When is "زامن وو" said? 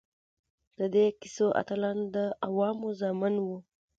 3.01-3.57